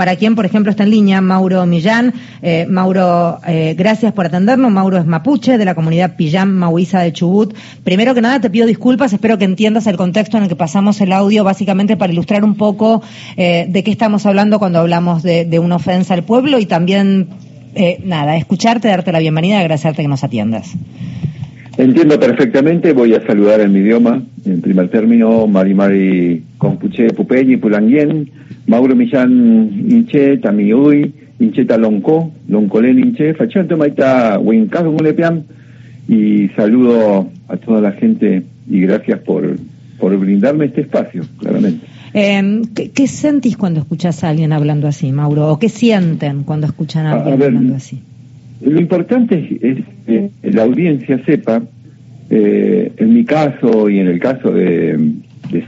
para 0.00 0.16
quien, 0.16 0.34
por 0.34 0.46
ejemplo, 0.46 0.70
está 0.70 0.84
en 0.84 0.92
línea 0.92 1.20
Mauro 1.20 1.66
Millán. 1.66 2.14
Eh, 2.40 2.64
Mauro, 2.66 3.38
eh, 3.46 3.74
gracias 3.76 4.14
por 4.14 4.24
atendernos. 4.24 4.72
Mauro 4.72 4.96
es 4.96 5.04
mapuche 5.04 5.58
de 5.58 5.64
la 5.66 5.74
comunidad 5.74 6.16
Pillán 6.16 6.54
Mahuiza 6.54 7.00
de 7.00 7.12
Chubut. 7.12 7.52
Primero 7.84 8.14
que 8.14 8.22
nada, 8.22 8.40
te 8.40 8.48
pido 8.48 8.66
disculpas, 8.66 9.12
espero 9.12 9.36
que 9.36 9.44
entiendas 9.44 9.86
el 9.86 9.98
contexto 9.98 10.38
en 10.38 10.44
el 10.44 10.48
que 10.48 10.56
pasamos 10.56 11.02
el 11.02 11.12
audio, 11.12 11.44
básicamente 11.44 11.98
para 11.98 12.14
ilustrar 12.14 12.44
un 12.44 12.54
poco 12.54 13.02
eh, 13.36 13.66
de 13.68 13.84
qué 13.84 13.90
estamos 13.90 14.24
hablando 14.24 14.58
cuando 14.58 14.78
hablamos 14.78 15.22
de, 15.22 15.58
una 15.58 15.76
ofensa 15.76 16.14
al 16.14 16.24
pueblo 16.24 16.58
y 16.58 16.64
también, 16.64 17.28
nada, 18.02 18.38
escucharte, 18.38 18.88
darte 18.88 19.12
la 19.12 19.18
bienvenida 19.18 19.56
y 19.56 19.60
agradecerte 19.60 20.00
que 20.00 20.08
nos 20.08 20.24
atiendas. 20.24 20.72
Entiendo 21.76 22.18
perfectamente, 22.18 22.94
voy 22.94 23.12
a 23.12 23.26
saludar 23.26 23.60
en 23.60 23.70
mi 23.74 23.80
idioma, 23.80 24.22
en 24.46 24.62
primer 24.62 24.88
término, 24.88 25.46
Mari 25.46 25.74
Mari 25.74 26.42
Compuche 26.56 27.10
Pupeñi 27.10 27.58
Pulangien, 27.58 28.30
Mauro 28.70 28.94
Millán 28.94 29.72
Inche, 29.90 30.38
Tamiuy, 30.38 31.12
Inche 31.40 31.64
Talonco, 31.64 32.32
Loncolen 32.46 33.00
Inche, 33.00 33.34
Fachanto 33.34 33.76
Maita 33.76 34.38
Huincajo 34.38 34.92
Mulepiam, 34.92 35.42
y 36.06 36.48
saludo 36.54 37.28
a 37.48 37.56
toda 37.56 37.80
la 37.80 37.90
gente 37.90 38.44
y 38.68 38.80
gracias 38.82 39.18
por, 39.20 39.56
por 39.98 40.16
brindarme 40.16 40.66
este 40.66 40.82
espacio, 40.82 41.24
claramente. 41.40 41.84
Eh, 42.14 42.62
¿qué, 42.94 43.08
sentís 43.08 43.56
cuando 43.56 43.80
escuchas 43.80 44.22
a 44.22 44.28
alguien 44.28 44.52
hablando 44.52 44.86
así, 44.86 45.10
Mauro? 45.10 45.48
¿O 45.48 45.58
qué 45.58 45.68
sienten 45.68 46.44
cuando 46.44 46.68
escuchan 46.68 47.06
a 47.06 47.14
alguien 47.14 47.42
hablando 47.42 47.74
así? 47.74 48.00
Lo 48.60 48.80
importante 48.80 49.58
es, 49.60 49.78
que 50.06 50.30
la 50.48 50.62
audiencia 50.62 51.20
sepa, 51.24 51.60
eh, 52.30 52.92
en 52.96 53.14
mi 53.14 53.24
caso 53.24 53.88
y 53.88 53.98
en 53.98 54.06
el 54.06 54.20
caso 54.20 54.52
de, 54.52 54.96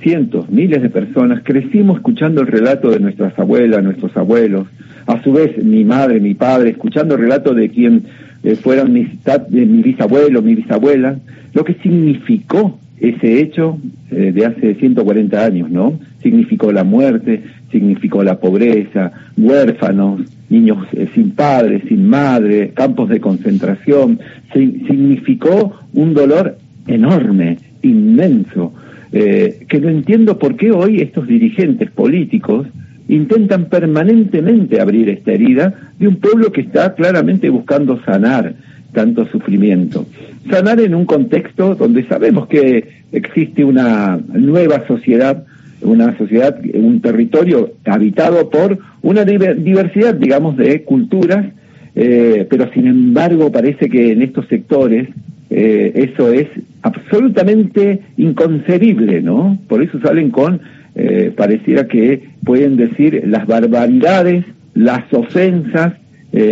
cientos, 0.01 0.49
miles 0.51 0.83
de 0.83 0.91
personas, 0.91 1.43
crecimos 1.43 1.97
escuchando 1.97 2.41
el 2.41 2.47
relato 2.47 2.91
de 2.91 3.01
nuestras 3.01 3.37
abuelas, 3.39 3.83
nuestros 3.83 4.17
abuelos, 4.17 4.67
a 5.07 5.23
su 5.23 5.33
vez 5.33 5.63
mi 5.63 5.85
madre, 5.85 6.21
mi 6.21 6.35
padre, 6.35 6.71
escuchando 6.71 7.15
el 7.15 7.23
relato 7.23 7.55
de 7.55 7.69
quien 7.69 8.05
eh, 8.45 8.57
fueron 8.57 8.93
mis, 8.93 9.09
de 9.25 9.67
mi 9.67 9.83
bisabuelo, 9.83 10.43
mi 10.43 10.55
bisabuela, 10.55 11.17
lo 11.53 11.65
que 11.65 11.75
significó 11.75 12.79
ese 12.99 13.41
hecho 13.41 13.79
eh, 14.11 14.31
de 14.33 14.47
hace 14.47 14.75
140 14.77 15.45
años, 15.45 15.71
¿no? 15.71 15.99
Significó 16.23 16.71
la 16.71 16.85
muerte, 16.85 17.43
significó 17.73 18.23
la 18.23 18.39
pobreza, 18.39 19.11
huérfanos, 19.37 20.21
niños 20.49 20.87
eh, 20.93 21.09
sin 21.15 21.33
padres, 21.33 21.83
sin 21.89 22.07
madre, 22.09 22.71
campos 22.75 23.09
de 23.09 23.21
concentración, 23.21 24.21
significó 24.53 25.75
un 25.95 26.15
dolor 26.15 26.59
enorme, 26.87 27.59
inmenso, 27.83 28.73
eh, 29.13 29.65
que 29.69 29.81
no 29.81 29.89
entiendo 29.89 30.39
por 30.39 30.57
qué 30.57 30.71
hoy 30.71 31.01
estos 31.01 31.27
dirigentes 31.27 31.91
políticos 31.91 32.67
intentan 33.09 33.67
permanentemente 33.67 34.81
abrir 34.81 35.09
esta 35.09 35.33
herida 35.33 35.93
de 35.99 36.09
un 36.09 36.17
pueblo 36.17 36.51
que 36.53 36.63
está 36.63 36.95
claramente 36.95 37.51
buscando 37.51 38.03
sanar 38.05 38.55
tanto 38.93 39.27
sufrimiento. 39.27 40.07
Sanar 40.51 40.81
en 40.81 40.95
un 40.95 41.07
contexto 41.07 41.75
donde 41.75 42.07
sabemos 42.07 42.47
que 42.47 42.89
existe 43.13 43.65
una 43.65 44.19
nueva 44.33 44.87
sociedad 44.87 45.45
una 45.83 46.17
sociedad, 46.17 46.59
un 46.75 47.01
territorio 47.01 47.73
habitado 47.85 48.49
por 48.51 48.79
una 49.03 49.25
diversidad, 49.25 50.15
digamos, 50.15 50.57
de 50.57 50.83
culturas, 50.83 51.47
eh, 51.95 52.47
pero 52.49 52.71
sin 52.73 52.87
embargo 52.87 53.53
parece 53.53 53.89
que 53.89 54.13
en 54.13 54.23
estos 54.23 54.47
sectores 54.49 55.09
eh, 55.55 55.93
eso 55.95 56.33
es 56.33 56.49
absolutamente 56.83 58.01
inconcebible, 58.17 59.21
¿no? 59.23 59.59
Por 59.69 59.83
eso 59.83 60.01
salen 60.01 60.31
con, 60.31 60.61
eh, 60.95 61.33
pareciera 61.37 61.87
que 61.87 62.31
pueden 62.45 62.77
decir 62.77 63.23
las 63.27 63.47
barbaridades, 63.47 64.45
las 64.75 65.13
ofensas, 65.13 65.95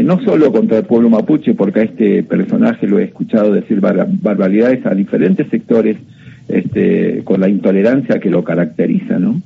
no 0.04 0.20
solo 0.22 0.52
contra 0.52 0.76
el 0.76 0.84
pueblo 0.84 1.08
mapuche, 1.08 1.54
porque 1.54 1.80
a 1.80 1.84
este 1.84 2.22
personaje 2.22 2.86
lo 2.86 2.98
he 2.98 3.04
escuchado 3.04 3.50
decir 3.50 3.80
barbaridades 3.80 4.84
a 4.84 4.94
diferentes 4.94 5.48
sectores 5.48 5.96
este, 6.48 7.22
con 7.24 7.40
la 7.40 7.48
intolerancia 7.48 8.20
que 8.20 8.28
lo 8.28 8.44
caracteriza, 8.44 9.18
¿no? 9.18 9.40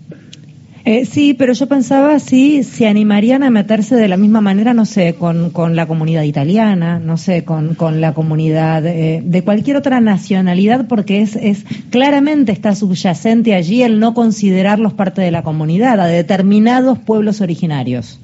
Eh, 0.87 1.06
sí, 1.06 1.33
pero 1.33 1.55
yo 1.55 1.67
pensaba 1.67 2.19
si 2.19 2.62
se 2.62 2.87
animarían 2.87 3.43
a 3.43 3.49
meterse 3.49 3.97
de 3.97 4.06
la 4.06 4.19
misma 4.19 4.43
manera, 4.43 4.75
no 4.75 4.84
sé, 4.84 5.15
con, 5.15 5.49
con 5.49 5.77
la 5.77 5.87
comunidad 5.87 6.25
italiana, 6.25 6.99
no 6.99 7.17
sé, 7.17 7.43
con, 7.43 7.75
con 7.75 8.03
la 8.03 8.12
comunidad 8.12 8.84
eh, 8.84 9.22
de 9.25 9.43
cualquier 9.43 9.78
otra 9.78 10.00
nacionalidad, 10.00 10.87
porque 10.87 11.22
es, 11.22 11.37
es 11.37 11.65
claramente 11.89 12.53
está 12.53 12.75
subyacente 12.75 13.55
allí 13.55 13.83
el 13.83 13.99
no 13.99 14.12
considerarlos 14.12 14.93
parte 14.93 15.22
de 15.22 15.31
la 15.31 15.43
comunidad, 15.43 15.99
a 16.00 16.06
determinados 16.06 16.99
pueblos 16.99 17.41
originarios. 17.41 18.21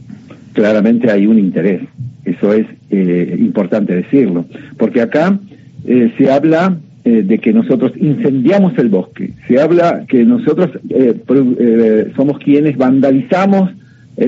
Claramente 0.52 1.10
hay 1.10 1.26
un 1.26 1.38
interés, 1.38 1.80
eso 2.26 2.52
es 2.52 2.66
eh, 2.90 3.36
importante 3.38 3.94
decirlo, 3.94 4.44
porque 4.76 5.00
acá 5.00 5.38
se 5.86 6.30
habla 6.30 6.76
eh, 7.02 7.22
de 7.22 7.38
que 7.38 7.54
nosotros 7.54 7.92
incendiamos 7.98 8.76
el 8.76 8.90
bosque. 8.90 9.32
Se 9.48 9.58
habla 9.58 10.04
que 10.06 10.22
nosotros 10.22 10.68
eh, 10.90 11.14
eh, 11.58 12.12
somos 12.14 12.38
quienes 12.38 12.76
vandalizamos 12.76 13.70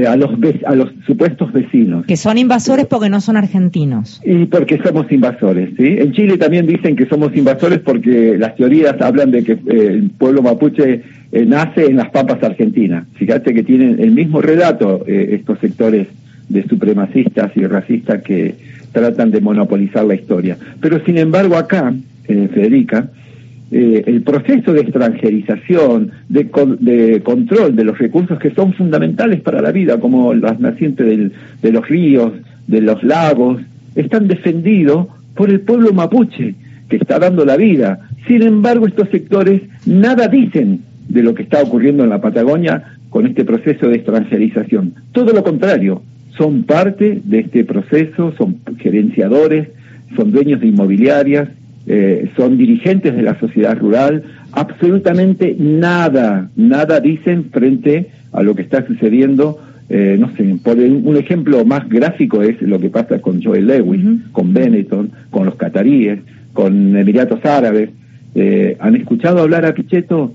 a 0.08 0.16
los 0.16 0.30
a 0.64 0.74
los 0.74 0.90
supuestos 1.06 1.52
vecinos. 1.52 2.06
Que 2.06 2.16
son 2.16 2.38
invasores 2.38 2.86
porque 2.86 3.10
no 3.10 3.20
son 3.20 3.36
argentinos. 3.36 4.22
Y 4.24 4.46
porque 4.46 4.78
somos 4.82 5.12
invasores, 5.12 5.68
¿sí? 5.76 5.98
En 5.98 6.12
Chile 6.12 6.38
también 6.38 6.66
dicen 6.66 6.96
que 6.96 7.04
somos 7.04 7.36
invasores 7.36 7.80
porque 7.80 8.38
las 8.38 8.56
teorías 8.56 8.98
hablan 9.02 9.32
de 9.32 9.44
que 9.44 9.58
el 9.68 10.08
pueblo 10.16 10.40
mapuche 10.40 11.02
nace 11.46 11.84
en 11.84 11.96
las 11.96 12.08
pampas 12.08 12.42
argentinas. 12.42 13.06
Fíjate 13.16 13.52
que 13.52 13.64
tienen 13.64 14.00
el 14.00 14.12
mismo 14.12 14.40
relato 14.40 15.04
estos 15.06 15.58
sectores 15.58 16.06
de 16.48 16.66
supremacistas 16.66 17.52
y 17.54 17.66
racistas 17.66 18.22
que 18.22 18.54
tratan 18.92 19.30
de 19.30 19.42
monopolizar 19.42 20.06
la 20.06 20.14
historia. 20.14 20.56
Pero 20.80 21.04
sin 21.04 21.18
embargo 21.18 21.56
acá 21.56 21.92
eh, 22.28 22.48
Federica, 22.52 23.10
eh, 23.70 24.04
el 24.06 24.22
proceso 24.22 24.72
de 24.72 24.82
extranjerización, 24.82 26.10
de, 26.28 26.50
control 27.22 27.74
de 27.74 27.84
los 27.84 27.98
recursos 27.98 28.38
que 28.38 28.54
son 28.54 28.74
fundamentales 28.74 29.40
para 29.40 29.62
la 29.62 29.72
vida, 29.72 29.98
como 29.98 30.34
las 30.34 30.60
nacientes 30.60 31.32
de 31.62 31.72
los 31.72 31.88
ríos, 31.88 32.32
de 32.66 32.82
los 32.82 33.02
lagos, 33.02 33.62
están 33.94 34.28
defendidos 34.28 35.06
por 35.34 35.50
el 35.50 35.60
pueblo 35.60 35.92
mapuche, 35.92 36.54
que 36.88 36.96
está 36.96 37.18
dando 37.18 37.44
la 37.44 37.56
vida. 37.56 38.00
Sin 38.26 38.42
embargo, 38.42 38.86
estos 38.86 39.08
sectores 39.08 39.62
nada 39.86 40.28
dicen 40.28 40.80
de 41.08 41.22
lo 41.22 41.34
que 41.34 41.42
está 41.42 41.62
ocurriendo 41.62 42.04
en 42.04 42.10
la 42.10 42.20
Patagonia 42.20 42.96
con 43.08 43.26
este 43.26 43.44
proceso 43.44 43.88
de 43.88 43.96
extranjerización. 43.96 44.94
Todo 45.12 45.32
lo 45.32 45.42
contrario, 45.42 46.02
son 46.36 46.64
parte 46.64 47.20
de 47.24 47.40
este 47.40 47.64
proceso, 47.64 48.34
son 48.36 48.58
gerenciadores, 48.78 49.68
son 50.16 50.32
dueños 50.32 50.60
de 50.60 50.68
inmobiliarias, 50.68 51.48
eh, 51.94 52.30
son 52.38 52.56
dirigentes 52.56 53.14
de 53.14 53.20
la 53.20 53.38
sociedad 53.38 53.76
rural, 53.76 54.22
absolutamente 54.52 55.54
nada, 55.58 56.48
nada 56.56 57.00
dicen 57.00 57.50
frente 57.50 58.06
a 58.32 58.42
lo 58.42 58.54
que 58.54 58.62
está 58.62 58.86
sucediendo. 58.86 59.58
Eh, 59.90 60.16
no 60.18 60.34
sé, 60.34 60.56
por 60.64 60.78
un 60.78 61.16
ejemplo 61.18 61.66
más 61.66 61.86
gráfico 61.90 62.40
es 62.40 62.62
lo 62.62 62.80
que 62.80 62.88
pasa 62.88 63.20
con 63.20 63.42
Joel 63.42 63.66
Lewis, 63.66 64.06
con 64.32 64.54
Benetton, 64.54 65.10
con 65.28 65.44
los 65.44 65.56
cataríes, 65.56 66.20
con 66.54 66.96
Emiratos 66.96 67.44
Árabes. 67.44 67.90
Eh, 68.34 68.74
¿Han 68.80 68.96
escuchado 68.96 69.42
hablar 69.42 69.66
a 69.66 69.74
Pichetto 69.74 70.32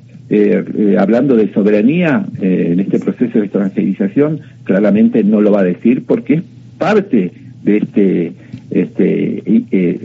hablando 1.00 1.36
de 1.36 1.52
soberanía 1.54 2.24
en 2.40 2.80
este 2.82 3.00
proceso 3.00 3.40
de 3.40 3.46
extranjerización? 3.46 4.42
Claramente 4.64 5.24
no 5.24 5.42
lo 5.42 5.52
va 5.52 5.62
a 5.62 5.64
decir 5.64 6.04
porque 6.06 6.36
es 6.36 6.44
parte 6.78 7.32
de 7.64 7.78
este, 7.78 8.34
este 8.70 9.42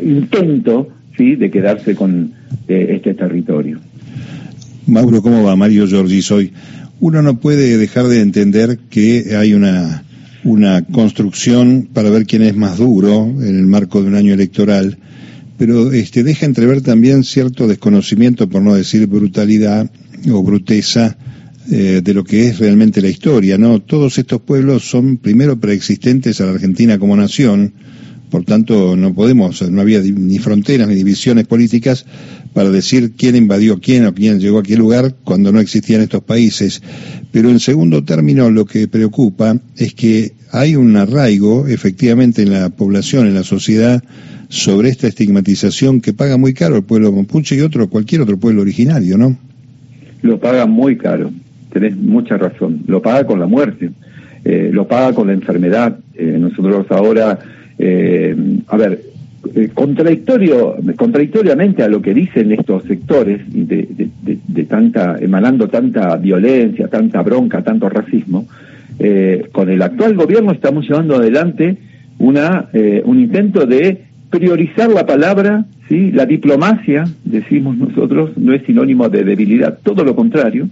intento 0.02 0.88
¿sí? 1.16 1.36
de 1.36 1.50
quedarse 1.50 1.94
con 1.94 2.32
eh, 2.68 2.86
este 2.90 3.14
territorio. 3.14 3.80
Mauro, 4.86 5.22
¿cómo 5.22 5.42
va? 5.42 5.56
Mario 5.56 5.86
Giorgi 5.86 6.22
soy. 6.22 6.52
Uno 7.00 7.22
no 7.22 7.38
puede 7.40 7.78
dejar 7.78 8.06
de 8.06 8.20
entender 8.20 8.78
que 8.90 9.36
hay 9.36 9.54
una, 9.54 10.04
una 10.44 10.82
construcción 10.82 11.88
para 11.92 12.10
ver 12.10 12.26
quién 12.26 12.42
es 12.42 12.56
más 12.56 12.78
duro 12.78 13.24
en 13.40 13.58
el 13.58 13.66
marco 13.66 14.02
de 14.02 14.08
un 14.08 14.14
año 14.14 14.34
electoral, 14.34 14.98
pero 15.58 15.92
este, 15.92 16.22
deja 16.24 16.46
entrever 16.46 16.80
también 16.80 17.24
cierto 17.24 17.66
desconocimiento, 17.66 18.48
por 18.48 18.62
no 18.62 18.74
decir 18.74 19.06
brutalidad 19.06 19.90
o 20.30 20.42
bruteza, 20.42 21.16
eh, 21.70 22.00
de 22.02 22.14
lo 22.14 22.24
que 22.24 22.48
es 22.48 22.58
realmente 22.58 23.00
la 23.00 23.08
historia, 23.08 23.56
¿no? 23.56 23.80
Todos 23.80 24.18
estos 24.18 24.40
pueblos 24.40 24.82
son 24.82 25.18
primero 25.18 25.60
preexistentes 25.60 26.40
a 26.40 26.46
la 26.46 26.52
Argentina 26.52 26.98
como 26.98 27.16
nación, 27.16 27.72
por 28.32 28.44
tanto, 28.44 28.96
no 28.96 29.12
podemos, 29.12 29.60
no 29.70 29.82
había 29.82 30.00
ni 30.00 30.38
fronteras 30.38 30.88
ni 30.88 30.94
divisiones 30.94 31.46
políticas 31.46 32.06
para 32.54 32.70
decir 32.70 33.12
quién 33.14 33.36
invadió 33.36 33.78
quién 33.78 34.06
o 34.06 34.14
quién 34.14 34.40
llegó 34.40 34.60
a 34.60 34.62
qué 34.62 34.74
lugar 34.74 35.16
cuando 35.22 35.52
no 35.52 35.60
existían 35.60 36.00
estos 36.00 36.22
países. 36.22 36.82
Pero 37.30 37.50
en 37.50 37.60
segundo 37.60 38.04
término, 38.04 38.50
lo 38.50 38.64
que 38.64 38.88
preocupa 38.88 39.58
es 39.76 39.92
que 39.92 40.32
hay 40.50 40.76
un 40.76 40.96
arraigo, 40.96 41.66
efectivamente, 41.68 42.40
en 42.40 42.52
la 42.52 42.70
población, 42.70 43.26
en 43.26 43.34
la 43.34 43.44
sociedad, 43.44 44.02
sobre 44.48 44.88
esta 44.88 45.08
estigmatización 45.08 46.00
que 46.00 46.14
paga 46.14 46.38
muy 46.38 46.54
caro 46.54 46.76
el 46.76 46.84
pueblo 46.84 47.12
mapuche 47.12 47.56
y 47.56 47.60
otro, 47.60 47.90
cualquier 47.90 48.22
otro 48.22 48.38
pueblo 48.38 48.62
originario, 48.62 49.18
¿no? 49.18 49.36
Lo 50.22 50.40
paga 50.40 50.64
muy 50.64 50.96
caro, 50.96 51.30
tenés 51.70 51.94
mucha 51.98 52.38
razón, 52.38 52.82
lo 52.86 53.02
paga 53.02 53.26
con 53.26 53.38
la 53.38 53.46
muerte. 53.46 53.90
eh, 54.44 54.70
lo 54.72 54.88
paga 54.88 55.12
con 55.14 55.28
la 55.28 55.34
enfermedad. 55.34 55.98
Eh, 56.14 56.36
nosotros 56.38 56.86
ahora, 56.90 57.38
eh, 57.84 58.36
a 58.68 58.76
ver, 58.76 59.00
contradictorio, 59.74 60.76
contradictoriamente 60.96 61.82
a 61.82 61.88
lo 61.88 62.00
que 62.00 62.14
dicen 62.14 62.52
estos 62.52 62.84
sectores 62.84 63.40
de, 63.48 63.88
de, 64.22 64.64
tanta, 64.64 65.16
emanando 65.20 65.68
tanta 65.68 66.16
violencia, 66.16 66.86
tanta 66.86 67.22
bronca, 67.22 67.62
tanto 67.62 67.88
racismo, 67.88 68.46
con 69.50 69.68
el 69.68 69.82
actual 69.82 70.14
gobierno 70.14 70.52
estamos 70.52 70.86
llevando 70.88 71.16
adelante 71.16 71.76
una, 72.18 72.68
un 73.04 73.18
intento 73.18 73.66
de 73.66 74.04
priorizar 74.30 74.90
la 74.90 75.04
palabra, 75.04 75.66
¿sí? 75.88 76.12
la 76.12 76.24
diplomacia, 76.24 77.04
decimos 77.24 77.76
nosotros, 77.76 78.30
no 78.36 78.54
es 78.54 78.62
sinónimo 78.64 79.08
de 79.08 79.24
debilidad, 79.24 79.78
todo 79.82 80.04
lo 80.04 80.16
contrario, 80.16 80.68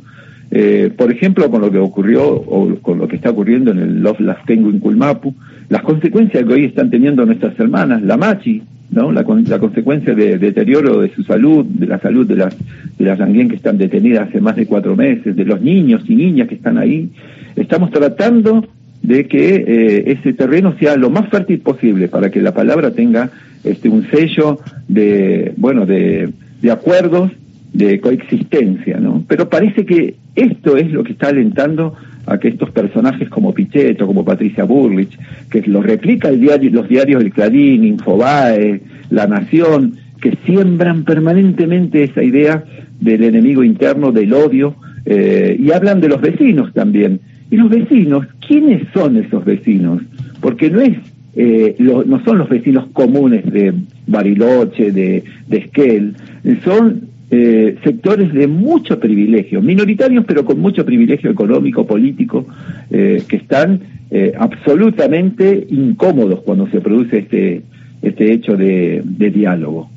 eh, 0.51 0.91
por 0.97 1.13
ejemplo, 1.13 1.49
con 1.51 1.61
lo 1.61 1.71
que 1.71 1.79
ocurrió 1.79 2.25
o 2.27 2.75
con 2.81 2.99
lo 2.99 3.07
que 3.07 3.17
está 3.17 3.31
ocurriendo 3.31 3.71
en 3.71 3.79
el 3.79 4.03
Love 4.03 4.21
Las 4.21 4.45
Tengo 4.47 4.71
en 4.71 4.81
Culmapu, 4.81 5.35
las 5.71 5.83
consecuencias 5.83 6.45
que 6.45 6.53
hoy 6.53 6.65
están 6.65 6.91
teniendo 6.91 7.25
nuestras 7.25 7.59
hermanas, 7.59 8.03
la 8.03 8.17
Machi, 8.17 8.61
¿no? 8.91 9.13
La, 9.13 9.23
consecuencia 9.23 10.15
de, 10.15 10.37
deterioro 10.37 11.01
de 11.01 11.15
su 11.15 11.23
salud, 11.23 11.65
de 11.65 11.87
la 11.87 12.01
salud 12.01 12.27
de 12.27 12.35
las, 12.35 12.57
de 12.99 13.05
las 13.05 13.19
que 13.19 13.55
están 13.55 13.79
detenidas 13.79 14.29
hace 14.29 14.41
más 14.41 14.57
de 14.57 14.67
cuatro 14.67 14.97
meses, 14.97 15.37
de 15.37 15.45
los 15.45 15.61
niños 15.61 16.03
y 16.09 16.17
niñas 16.17 16.49
que 16.49 16.57
están 16.57 16.77
ahí. 16.77 17.11
Estamos 17.55 17.93
tratando 17.93 18.67
de 19.01 19.29
que 19.29 19.65
eh, 19.67 20.13
ese 20.13 20.33
terreno 20.33 20.75
sea 20.79 20.97
lo 20.97 21.09
más 21.09 21.29
fértil 21.31 21.61
posible 21.61 22.09
para 22.09 22.31
que 22.31 22.43
la 22.43 22.53
palabra 22.53 22.91
tenga 22.91 23.31
este 23.63 23.89
un 23.89 24.11
sello 24.11 24.59
de 24.89 25.55
bueno 25.57 25.87
de, 25.87 26.31
de 26.61 26.71
acuerdos 26.71 27.31
de 27.73 28.01
coexistencia, 28.01 28.99
¿no? 28.99 29.25
Pero 29.29 29.49
parece 29.49 29.87
que 29.87 30.17
esto 30.35 30.77
es 30.77 30.91
lo 30.91 31.05
que 31.05 31.13
está 31.13 31.29
alentando 31.29 31.95
a 32.27 32.39
que 32.39 32.49
estos 32.49 32.71
personajes 32.71 33.29
como 33.29 33.55
Pichetto, 33.55 34.07
como 34.07 34.25
Patricia 34.25 34.65
Burlich, 34.65 35.19
que 35.51 35.63
lo 35.63 35.83
replica 35.83 36.29
el 36.29 36.41
diario, 36.41 36.71
los 36.71 36.89
diarios 36.89 37.23
El 37.23 37.33
Clarín, 37.33 37.85
Infobae, 37.85 38.81
La 39.11 39.27
Nación, 39.27 39.95
que 40.21 40.37
siembran 40.45 41.05
permanentemente 41.05 42.05
esa 42.05 42.23
idea 42.23 42.65
del 43.01 43.25
enemigo 43.25 43.65
interno, 43.65 44.13
del 44.13 44.33
odio, 44.33 44.77
eh, 45.07 45.57
y 45.59 45.73
hablan 45.73 46.01
de 46.01 46.09
los 46.09 46.21
vecinos 46.21 46.73
también. 46.73 47.21
Y 47.51 47.57
los 47.57 47.71
vecinos, 47.71 48.27
¿quiénes 48.47 48.83
son 48.93 49.17
esos 49.17 49.45
vecinos? 49.45 50.03
Porque 50.41 50.71
no 50.71 50.81
es 50.81 50.97
eh, 51.35 51.77
no 51.79 52.25
son 52.25 52.39
los 52.39 52.49
vecinos 52.49 52.89
comunes 52.93 53.51
de 53.53 53.73
Bariloche, 54.09 54.91
de, 54.91 55.23
de 55.47 55.57
Esquel, 55.59 56.17
son 56.65 57.10
eh, 57.33 57.77
sectores 57.85 58.33
de 58.33 58.49
mucho 58.49 58.99
privilegio, 58.99 59.63
minoritarios 59.63 60.25
pero 60.27 60.45
con 60.45 60.59
mucho 60.59 60.85
privilegio 60.85 61.31
económico, 61.31 61.87
político, 61.87 62.45
eh, 62.91 63.23
que 63.29 63.37
están 63.37 63.81
eh, 64.11 64.33
absolutamente 64.37 65.65
incómodos 65.71 66.41
cuando 66.41 66.69
se 66.71 66.81
produce 66.81 67.19
este, 67.19 67.63
este 68.03 68.33
hecho 68.33 68.57
de, 68.57 69.05
diálogo. 69.33 69.89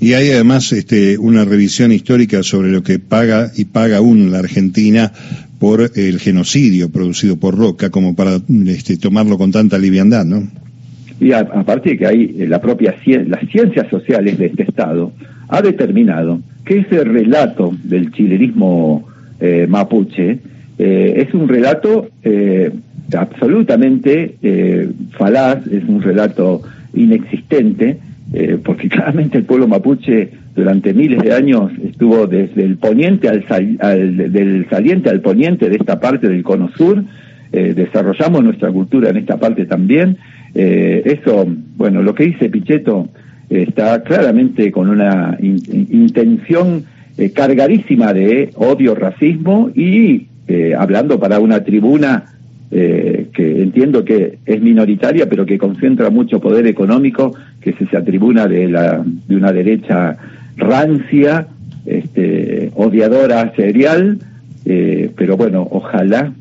Y 0.00 0.14
hay 0.14 0.30
además 0.30 0.72
este, 0.72 1.16
una 1.16 1.44
revisión 1.44 1.92
histórica 1.92 2.42
sobre 2.42 2.72
lo 2.72 2.82
que 2.82 2.98
paga 2.98 3.52
y 3.56 3.66
paga 3.66 3.98
aún 3.98 4.32
la 4.32 4.40
Argentina 4.40 5.12
por 5.60 5.92
el 5.94 6.18
genocidio 6.18 6.90
producido 6.90 7.36
por 7.36 7.56
Roca, 7.56 7.90
como 7.90 8.16
para 8.16 8.40
este, 8.66 8.96
tomarlo 8.96 9.38
con 9.38 9.52
tanta 9.52 9.78
liviandad, 9.78 10.24
¿no? 10.24 10.48
Y 11.20 11.30
aparte 11.30 11.90
de 11.90 11.98
que 11.98 12.06
hay 12.06 12.26
la 12.48 12.60
propia 12.60 12.96
las 13.06 13.48
ciencias 13.48 13.88
sociales 13.88 14.38
de 14.38 14.46
este 14.46 14.64
Estado 14.64 15.12
ha 15.48 15.62
determinado 15.62 16.40
que 16.64 16.78
ese 16.78 17.04
relato 17.04 17.72
del 17.82 18.12
chilenismo 18.12 19.06
eh, 19.40 19.66
mapuche 19.68 20.38
eh, 20.78 21.14
es 21.16 21.34
un 21.34 21.48
relato 21.48 22.08
eh, 22.22 22.70
absolutamente 23.16 24.36
falaz, 25.18 25.66
es 25.66 25.84
un 25.86 26.00
relato 26.00 26.62
inexistente, 26.94 27.98
porque 28.64 28.88
claramente 28.94 29.36
el 29.36 29.44
pueblo 29.44 29.68
mapuche 29.68 30.30
durante 30.54 30.94
miles 30.94 31.20
de 31.22 31.34
años 31.34 31.72
estuvo 31.84 32.26
desde 32.26 32.62
el 32.62 32.78
poniente 32.78 33.28
al, 33.28 34.32
del 34.32 34.66
saliente 34.70 35.10
al 35.10 35.20
poniente 35.20 35.68
de 35.68 35.76
esta 35.76 36.00
parte 36.00 36.28
del 36.28 36.42
cono 36.42 36.70
sur, 36.76 37.04
desarrollamos 37.50 38.44
nuestra 38.44 38.70
cultura 38.70 39.10
en 39.10 39.18
esta 39.18 39.36
parte 39.36 39.66
también. 39.66 40.16
eso, 40.54 41.46
bueno, 41.76 42.00
lo 42.00 42.14
que 42.14 42.24
dice 42.24 42.48
Pichetto 42.48 43.10
está 43.50 44.02
claramente 44.02 44.70
con 44.70 44.88
una 44.88 45.36
intención 45.40 46.84
eh, 47.18 47.30
cargadísima 47.30 48.14
de 48.14 48.50
odio, 48.54 48.94
racismo 48.94 49.70
y 49.74 50.28
eh, 50.48 50.74
hablando 50.76 51.20
para 51.20 51.40
una 51.40 51.62
tribuna 51.62 52.24
eh, 52.70 53.26
que 53.34 53.62
entiendo 53.62 54.02
que 54.02 54.38
es 54.46 54.62
minoritaria, 54.62 55.28
pero 55.28 55.44
que 55.44 55.58
concentra 55.58 56.08
mucho 56.08 56.40
poder 56.40 56.66
económico, 56.66 57.34
que 57.60 57.70
es 57.70 57.80
esa 57.82 58.02
tribuna 58.02 58.46
de, 58.46 58.66
la, 58.66 59.04
de 59.04 59.36
una 59.36 59.52
derecha 59.52 60.16
rancia, 60.56 61.48
este, 61.84 62.70
odiadora 62.74 63.52
serial, 63.56 64.18
pero 64.64 65.36
bueno, 65.36 65.66
ojalá 65.70 66.32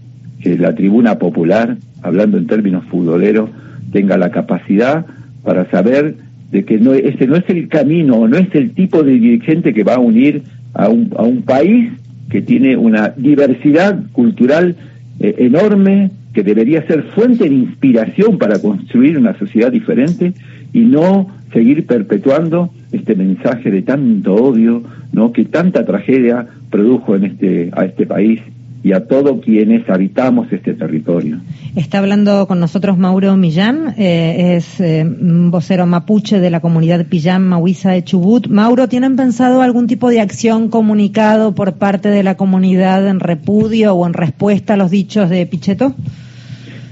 que 0.41 0.57
la 0.57 0.75
tribuna 0.75 1.17
popular, 1.17 1.75
hablando 2.01 2.37
en 2.37 2.47
términos 2.47 2.85
futboleros, 2.85 3.49
tenga 3.91 4.17
la 4.17 4.29
capacidad 4.29 5.05
para 5.43 5.69
saber 5.71 6.15
de 6.51 6.65
que 6.65 6.77
no, 6.77 6.93
ese 6.93 7.27
no 7.27 7.35
es 7.37 7.49
el 7.49 7.67
camino, 7.67 8.27
no 8.27 8.37
es 8.37 8.53
el 8.53 8.71
tipo 8.71 9.03
de 9.03 9.13
dirigente 9.13 9.73
que 9.73 9.83
va 9.83 9.95
a 9.95 9.99
unir 9.99 10.43
a 10.73 10.89
un, 10.89 11.11
a 11.17 11.23
un 11.23 11.41
país 11.43 11.91
que 12.29 12.41
tiene 12.41 12.77
una 12.77 13.09
diversidad 13.09 14.03
cultural 14.11 14.75
eh, 15.19 15.35
enorme, 15.39 16.11
que 16.33 16.43
debería 16.43 16.85
ser 16.87 17.03
fuente 17.15 17.47
de 17.47 17.55
inspiración 17.55 18.37
para 18.37 18.59
construir 18.59 19.17
una 19.17 19.37
sociedad 19.37 19.71
diferente 19.71 20.33
y 20.73 20.79
no 20.81 21.27
seguir 21.53 21.85
perpetuando 21.85 22.71
este 22.91 23.15
mensaje 23.15 23.69
de 23.69 23.81
tanto 23.81 24.35
odio, 24.35 24.83
¿no? 25.11 25.33
que 25.33 25.43
tanta 25.45 25.85
tragedia 25.85 26.47
produjo 26.69 27.15
en 27.17 27.25
este 27.25 27.69
a 27.73 27.83
este 27.83 28.05
país 28.05 28.41
y 28.83 28.93
a 28.93 29.05
todos 29.05 29.41
quienes 29.43 29.87
habitamos 29.89 30.51
este 30.51 30.73
territorio. 30.73 31.39
Está 31.75 31.99
hablando 31.99 32.47
con 32.47 32.59
nosotros 32.59 32.97
Mauro 32.97 33.37
Millán, 33.37 33.93
eh, 33.97 34.55
es 34.55 34.79
eh, 34.79 35.05
vocero 35.05 35.85
mapuche 35.85 36.39
de 36.39 36.49
la 36.49 36.59
comunidad 36.59 37.05
Pillán 37.05 37.47
Mahuiza 37.47 37.91
de 37.91 38.03
Chubut. 38.03 38.47
Mauro, 38.47 38.87
¿tienen 38.87 39.15
pensado 39.15 39.61
algún 39.61 39.87
tipo 39.87 40.09
de 40.09 40.21
acción 40.21 40.69
comunicado 40.69 41.53
por 41.53 41.73
parte 41.73 42.09
de 42.09 42.23
la 42.23 42.35
comunidad 42.35 43.07
en 43.07 43.19
repudio 43.19 43.93
o 43.93 44.07
en 44.07 44.13
respuesta 44.13 44.73
a 44.73 44.77
los 44.77 44.89
dichos 44.89 45.29
de 45.29 45.45
Pichetto? 45.45 45.93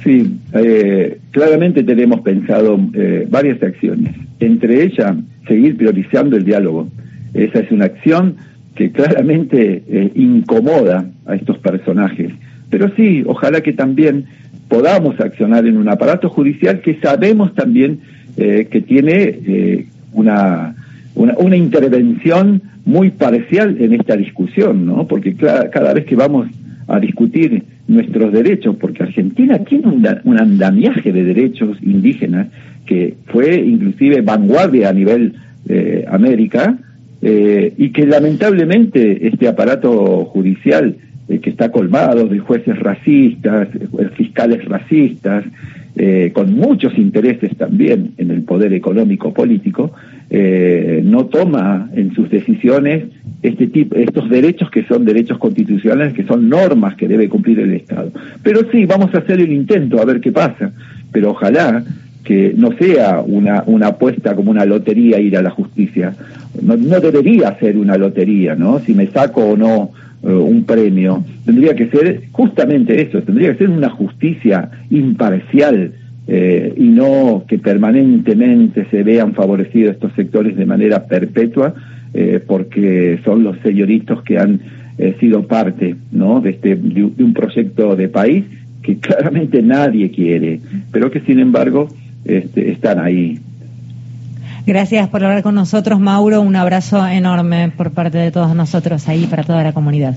Sí, 0.04 0.40
eh, 0.54 1.20
claramente 1.32 1.84
tenemos 1.84 2.22
pensado 2.22 2.80
varias 3.30 3.62
acciones, 3.62 4.16
entre 4.40 4.84
ellas 4.84 5.16
seguir 5.48 5.76
priorizando 5.76 6.38
el 6.38 6.46
diálogo. 6.46 6.88
Esa 7.34 7.60
es 7.60 7.72
una 7.72 7.86
acción 7.86 8.36
que 8.80 8.92
claramente 8.92 9.84
eh, 9.88 10.12
incomoda 10.16 11.06
a 11.30 11.36
estos 11.36 11.58
personajes. 11.60 12.32
Pero 12.70 12.92
sí, 12.96 13.24
ojalá 13.26 13.62
que 13.62 13.74
también 13.74 14.26
podamos 14.68 15.20
accionar 15.20 15.66
en 15.66 15.78
un 15.78 15.90
aparato 15.90 16.30
judicial 16.30 16.82
que 16.82 17.00
sabemos 17.02 17.56
también 17.56 18.00
eh, 18.38 18.68
que 18.70 18.82
tiene 18.82 19.14
eh, 19.14 19.86
una, 20.14 20.76
una, 21.16 21.56
intervención 21.56 22.62
muy 22.86 23.10
parcial 23.10 23.78
en 23.80 23.94
esta 23.94 24.16
discusión, 24.16 24.86
¿no? 24.86 25.08
Porque 25.08 25.36
cada 25.36 25.94
vez 25.94 26.06
que 26.06 26.16
vamos 26.16 26.48
a 26.88 27.00
discutir 27.00 27.64
nuestros 27.88 28.32
derechos, 28.32 28.76
porque 28.80 29.04
Argentina 29.04 29.58
tiene 29.60 29.88
un, 29.88 30.08
un 30.24 30.40
andamiaje 30.40 31.12
de 31.12 31.24
derechos 31.24 31.78
indígenas 31.82 32.48
que 32.86 33.16
fue 33.28 33.56
inclusive 33.56 34.22
vanguardia 34.22 34.90
a 34.90 34.94
nivel 34.94 35.34
eh, 35.68 36.06
América, 36.10 36.78
eh, 37.22 37.74
y 37.78 37.92
que 37.92 38.06
lamentablemente 38.06 39.28
este 39.28 39.48
aparato 39.48 40.26
judicial 40.26 40.96
eh, 41.30 41.40
que 41.40 41.50
está 41.50 41.72
colmado 41.72 42.28
de 42.28 42.40
jueces 42.40 42.78
racistas, 42.80 43.70
eh, 43.76 44.10
fiscales 44.16 44.66
racistas, 44.66 45.46
con 46.34 46.54
muchos 46.54 46.98
intereses 46.98 47.58
también 47.58 48.14
en 48.18 48.32
el 48.32 48.44
poder 48.44 48.72
económico 48.72 49.34
político, 49.34 49.92
no 50.32 51.26
toma 51.26 51.90
en 51.94 52.16
sus 52.16 52.30
decisiones 52.30 53.04
este 53.42 53.68
tipo, 53.68 53.98
estos 53.98 54.30
derechos 54.30 54.72
que 54.72 54.86
son 54.86 55.04
derechos 55.04 55.38
constitucionales, 55.40 56.14
que 56.14 56.24
son 56.24 56.48
normas 56.48 56.96
que 56.96 57.06
debe 57.06 57.28
cumplir 57.28 57.60
el 57.60 57.74
Estado. 57.74 58.14
Pero 58.44 58.62
sí, 58.72 58.86
vamos 58.86 59.14
a 59.14 59.18
hacer 59.18 59.42
el 59.42 59.52
intento 59.52 60.02
a 60.02 60.06
ver 60.06 60.22
qué 60.22 60.32
pasa, 60.32 60.72
pero 61.12 61.32
ojalá 61.32 61.84
que 62.24 62.54
no 62.56 62.72
sea 62.74 63.24
una, 63.26 63.88
apuesta 63.88 64.36
como 64.36 64.52
una 64.52 64.66
lotería 64.66 65.20
ir 65.20 65.38
a 65.38 65.42
la 65.42 65.50
justicia. 65.50 66.14
No, 66.62 66.76
debería 66.78 67.58
ser 67.60 67.78
una 67.78 67.98
lotería, 67.98 68.56
¿no? 68.56 68.80
Si 68.80 68.94
me 68.94 69.08
saco 69.08 69.42
o 69.42 69.58
no 69.58 69.90
eh, 69.90 70.09
un 70.22 70.64
premio. 70.66 71.24
Tendría 71.46 71.76
que 71.76 71.88
ser 71.90 72.24
justamente 72.32 73.02
eso, 73.02 73.22
tendría 73.22 73.52
que 73.52 73.60
ser 73.60 73.70
una 73.70 73.90
justicia 73.90 74.70
imparcial 74.90 75.94
eh, 76.28 76.74
y 76.76 76.84
no 76.84 77.46
que 77.48 77.58
permanentemente 77.58 78.86
se 78.92 79.04
vean 79.04 79.34
favorecidos 79.34 79.94
estos 79.96 80.14
sectores 80.14 80.56
de 80.56 80.66
manera 80.66 81.06
perpetua 81.06 81.74
eh, 82.14 82.42
porque 82.46 83.20
son 83.24 83.44
los 83.44 83.58
señoritos 83.60 84.22
que 84.24 84.38
han 84.38 84.60
sido 85.22 85.48
parte 85.48 85.96
¿no? 86.12 86.42
de, 86.42 86.50
este, 86.50 86.76
de 86.76 87.24
un 87.24 87.34
proyecto 87.34 87.96
de 87.96 88.10
país 88.10 88.44
que 88.82 88.98
claramente 88.98 89.62
nadie 89.62 90.12
quiere, 90.12 90.60
pero 90.92 91.10
que 91.10 91.22
sin 91.22 91.40
embargo 91.40 91.88
este, 92.26 92.72
están 92.72 93.00
ahí. 93.00 93.40
Gracias 94.70 95.10
por 95.10 95.24
hablar 95.24 95.42
con 95.42 95.56
nosotros, 95.56 96.00
Mauro. 96.00 96.42
Un 96.42 96.56
abrazo 96.56 97.04
enorme 97.08 97.72
por 97.76 97.90
parte 97.90 98.20
de 98.20 98.30
todos 98.30 98.56
nosotros 98.56 99.08
ahí 99.08 99.26
para 99.26 99.44
toda 99.44 99.64
la 99.64 99.74
comunidad. 99.74 100.16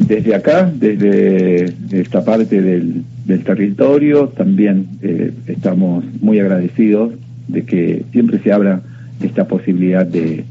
Desde 0.00 0.34
acá, 0.34 0.68
desde 0.74 1.72
esta 1.92 2.24
parte 2.24 2.60
del, 2.60 3.04
territorio, 3.44 4.26
también 4.36 4.88
eh, 5.02 5.32
estamos 5.46 6.04
muy 6.20 6.40
agradecidos 6.40 7.12
de 7.46 7.64
que 7.64 8.02
siempre 8.10 8.40
se 8.40 8.50
abra 8.50 8.80
esta 9.22 9.46
posibilidad 9.46 10.04
de, 10.04 10.44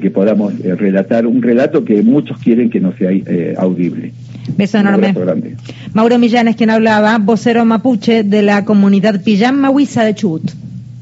que 0.00 0.10
podamos 0.10 0.54
eh, 0.64 0.74
relatar 0.74 1.26
un 1.26 1.42
relato 1.42 1.84
que 1.84 2.02
muchos 2.02 2.38
quieren 2.38 2.70
que 2.70 2.80
no 2.80 2.96
sea 2.96 3.10
eh, 3.12 3.54
audible. 3.58 4.12
Beso 4.56 4.78
enorme. 4.78 5.14
Mauro 5.92 6.18
Millán 6.18 6.48
es 6.48 6.56
quien 6.56 6.70
hablaba, 6.70 7.18
vocero 7.18 7.66
mapuche 7.66 8.22
de 8.22 8.40
la 8.40 8.64
comunidad 8.64 9.22
Pillán 9.22 9.60
Mahuiza 9.60 10.02
de 10.02 10.14
Chubut. 10.14 10.63